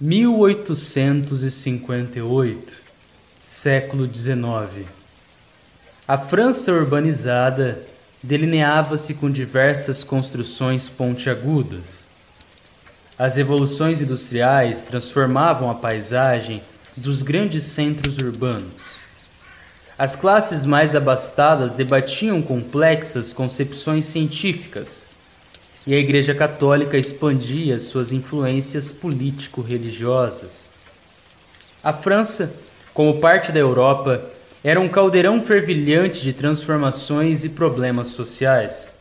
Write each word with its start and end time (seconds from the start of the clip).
1858, 0.00 2.82
século 3.42 4.06
XIX. 4.06 4.86
A 6.08 6.16
França 6.16 6.72
urbanizada 6.72 7.84
delineava-se 8.22 9.12
com 9.12 9.28
diversas 9.28 10.02
construções 10.02 10.88
pontiagudas. 10.88 12.06
As 13.18 13.36
revoluções 13.36 14.00
industriais 14.00 14.86
transformavam 14.86 15.70
a 15.70 15.74
paisagem 15.74 16.62
dos 16.96 17.20
grandes 17.20 17.64
centros 17.64 18.16
urbanos. 18.16 18.98
As 19.98 20.16
classes 20.16 20.64
mais 20.64 20.94
abastadas 20.94 21.74
debatiam 21.74 22.40
complexas 22.40 23.34
concepções 23.34 24.06
científicas, 24.06 25.09
e 25.86 25.94
a 25.94 25.98
Igreja 25.98 26.34
Católica 26.34 26.98
expandia 26.98 27.80
suas 27.80 28.12
influências 28.12 28.92
político-religiosas. 28.92 30.68
A 31.82 31.92
França, 31.92 32.54
como 32.92 33.18
parte 33.18 33.50
da 33.50 33.58
Europa, 33.58 34.22
era 34.62 34.78
um 34.78 34.88
caldeirão 34.88 35.40
fervilhante 35.40 36.20
de 36.20 36.34
transformações 36.34 37.44
e 37.44 37.50
problemas 37.50 38.08
sociais. 38.08 38.92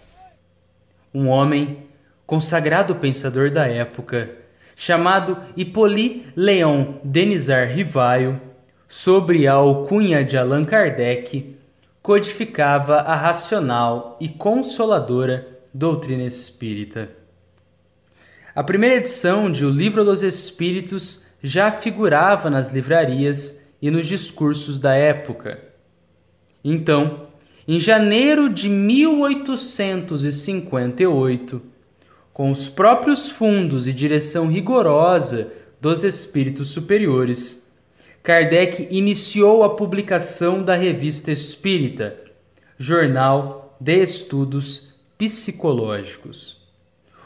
Um 1.13 1.27
homem, 1.27 1.79
consagrado 2.25 2.95
pensador 2.95 3.51
da 3.51 3.67
época, 3.67 4.29
chamado 4.75 5.37
Hippolyte 5.57 6.27
Léon 6.33 6.99
Denisard 7.03 7.73
Rivaio, 7.73 8.39
sobre 8.87 9.45
a 9.45 9.53
alcunha 9.53 10.23
de 10.23 10.37
Allan 10.37 10.63
Kardec, 10.63 11.57
codificava 12.01 12.95
a 13.01 13.15
racional 13.15 14.17
e 14.21 14.29
consoladora 14.29 15.58
doutrina 15.73 16.23
espírita. 16.23 17.09
A 18.55 18.63
primeira 18.63 18.95
edição 18.95 19.51
de 19.51 19.65
O 19.65 19.69
Livro 19.69 20.03
dos 20.03 20.23
Espíritos 20.23 21.23
já 21.41 21.71
figurava 21.71 22.49
nas 22.49 22.71
livrarias 22.71 23.65
e 23.81 23.89
nos 23.89 24.07
discursos 24.07 24.77
da 24.77 24.93
época. 24.93 25.63
Então, 26.63 27.27
em 27.67 27.79
janeiro 27.79 28.47
de 28.49 28.67
1858, 28.67 31.61
com 32.33 32.51
os 32.51 32.67
próprios 32.67 33.29
fundos 33.29 33.87
e 33.87 33.93
direção 33.93 34.47
rigorosa 34.47 35.53
dos 35.79 36.03
espíritos 36.03 36.67
superiores, 36.69 37.65
Kardec 38.21 38.89
iniciou 38.91 39.63
a 39.63 39.73
publicação 39.75 40.61
da 40.63 40.75
Revista 40.75 41.31
Espírita, 41.31 42.17
jornal 42.77 43.77
de 43.79 44.01
estudos 44.01 44.98
psicológicos. 45.19 46.67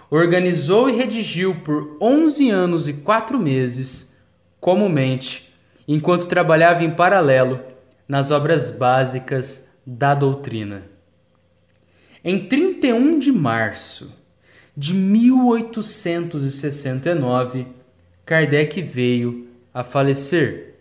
Organizou 0.10 0.90
e 0.90 0.98
redigiu 0.98 1.62
por 1.62 1.96
11 2.02 2.50
anos 2.50 2.90
e 2.90 2.94
4 2.94 3.40
meses, 3.40 4.20
comumente, 4.60 5.54
enquanto 5.88 6.28
trabalhava 6.28 6.84
em 6.84 6.92
paralelo 6.92 7.62
nas 8.06 8.32
obras 8.32 8.78
básicas 8.78 9.72
da 9.86 10.14
doutrina. 10.14 10.84
Em 12.22 12.46
31 12.48 13.18
de 13.20 13.32
março 13.32 14.14
de 14.76 14.94
1869, 14.94 17.68
Kardec 18.26 18.82
veio 18.82 19.48
a 19.74 19.84
falecer 19.84 20.74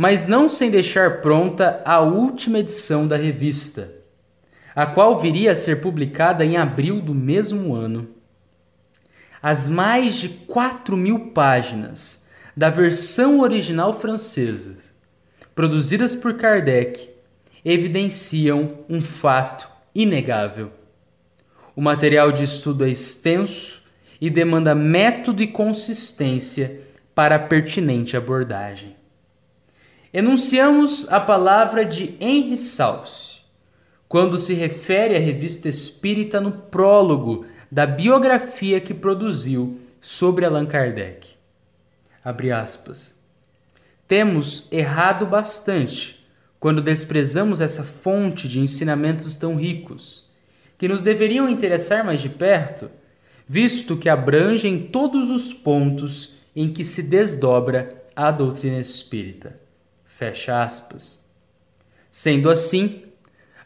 mas 0.00 0.26
não 0.26 0.48
sem 0.48 0.70
deixar 0.70 1.20
pronta 1.20 1.82
a 1.84 2.00
última 2.00 2.60
edição 2.60 3.06
da 3.06 3.18
revista, 3.18 3.92
a 4.74 4.86
qual 4.86 5.20
viria 5.20 5.52
a 5.52 5.54
ser 5.54 5.80
publicada 5.80 6.44
em 6.44 6.56
abril 6.56 7.00
do 7.00 7.14
mesmo 7.14 7.74
ano. 7.74 8.08
As 9.42 9.68
mais 9.68 10.14
de 10.14 10.28
4 10.28 10.96
mil 10.96 11.30
páginas 11.30 12.26
da 12.56 12.68
versão 12.68 13.40
original 13.40 13.98
francesa, 13.98 14.76
produzidas 15.54 16.14
por 16.14 16.34
Kardec, 16.34 17.10
evidenciam 17.64 18.78
um 18.88 19.00
fato 19.00 19.68
inegável. 19.94 20.70
O 21.74 21.80
material 21.80 22.32
de 22.32 22.44
estudo 22.44 22.84
é 22.84 22.90
extenso 22.90 23.82
e 24.20 24.28
demanda 24.28 24.74
método 24.74 25.42
e 25.42 25.46
consistência 25.46 26.82
para 27.14 27.36
a 27.36 27.38
pertinente 27.38 28.16
abordagem. 28.16 28.96
Enunciamos 30.12 31.10
a 31.10 31.20
palavra 31.20 31.84
de 31.84 32.16
Henry 32.20 32.56
Salce 32.56 33.39
quando 34.10 34.38
se 34.38 34.54
refere 34.54 35.14
à 35.14 35.20
revista 35.20 35.68
espírita 35.68 36.40
no 36.40 36.50
prólogo 36.50 37.46
da 37.70 37.86
biografia 37.86 38.80
que 38.80 38.92
produziu 38.92 39.78
sobre 40.00 40.44
Allan 40.44 40.66
Kardec. 40.66 41.34
Abre 42.24 42.50
aspas. 42.50 43.16
Temos 44.08 44.66
errado 44.72 45.26
bastante 45.26 46.26
quando 46.58 46.82
desprezamos 46.82 47.60
essa 47.60 47.84
fonte 47.84 48.48
de 48.48 48.58
ensinamentos 48.58 49.36
tão 49.36 49.54
ricos, 49.54 50.28
que 50.76 50.88
nos 50.88 51.02
deveriam 51.02 51.48
interessar 51.48 52.04
mais 52.04 52.20
de 52.20 52.28
perto, 52.28 52.90
visto 53.46 53.96
que 53.96 54.08
abrangem 54.08 54.88
todos 54.88 55.30
os 55.30 55.54
pontos 55.54 56.34
em 56.56 56.72
que 56.72 56.82
se 56.82 57.04
desdobra 57.04 58.02
a 58.16 58.32
doutrina 58.32 58.80
espírita. 58.80 59.54
Fecha 60.04 60.60
aspas. 60.60 61.30
Sendo 62.10 62.50
assim, 62.50 63.04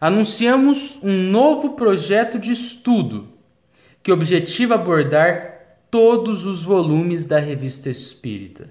anunciamos 0.00 1.00
um 1.02 1.30
novo 1.30 1.70
projeto 1.70 2.38
de 2.38 2.52
estudo 2.52 3.28
que 4.02 4.12
objetiva 4.12 4.74
abordar 4.74 5.54
todos 5.90 6.44
os 6.44 6.62
volumes 6.62 7.24
da 7.24 7.38
Revista 7.38 7.88
Espírita, 7.88 8.68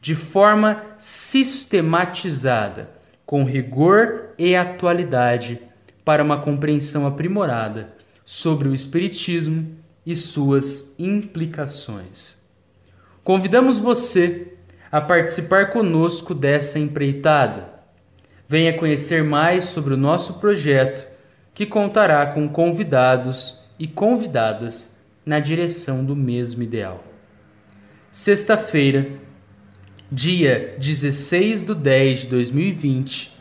de 0.00 0.14
forma 0.14 0.82
sistematizada, 0.98 2.90
com 3.24 3.44
rigor 3.44 4.34
e 4.38 4.54
atualidade, 4.54 5.60
para 6.04 6.22
uma 6.22 6.40
compreensão 6.40 7.06
aprimorada 7.06 7.94
sobre 8.24 8.68
o 8.68 8.74
Espiritismo 8.74 9.76
e 10.04 10.14
suas 10.14 10.94
implicações. 10.98 12.44
Convidamos 13.22 13.78
você 13.78 14.54
a 14.90 15.00
participar 15.00 15.70
conosco 15.70 16.34
dessa 16.34 16.78
empreitada. 16.78 17.69
Venha 18.50 18.76
conhecer 18.76 19.22
mais 19.22 19.66
sobre 19.66 19.94
o 19.94 19.96
nosso 19.96 20.40
projeto, 20.40 21.06
que 21.54 21.64
contará 21.64 22.26
com 22.26 22.48
convidados 22.48 23.62
e 23.78 23.86
convidadas 23.86 24.98
na 25.24 25.38
direção 25.38 26.04
do 26.04 26.16
mesmo 26.16 26.60
ideal. 26.60 27.04
Sexta-feira, 28.10 29.06
dia 30.10 30.74
16 30.78 31.62
de 31.62 31.74
10 31.76 32.22
de 32.22 32.26
2020, 32.26 33.32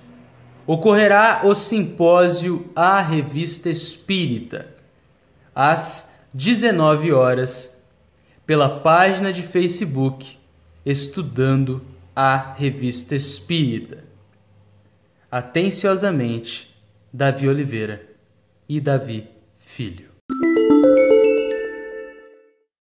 ocorrerá 0.67 1.41
o 1.43 1.55
simpósio 1.55 2.69
A 2.75 3.01
Revista 3.01 3.67
Espírita, 3.67 4.67
às 5.55 6.23
19 6.35 7.11
horas, 7.13 7.83
pela 8.45 8.69
página 8.81 9.33
de 9.33 9.41
Facebook 9.41 10.37
estudando 10.85 11.81
a 12.15 12.53
Revista 12.53 13.15
Espírita. 13.15 14.08
Atenciosamente, 15.31 16.67
Davi 17.13 17.47
Oliveira 17.47 18.03
e 18.67 18.81
Davi 18.81 19.27
Filho. 19.59 20.08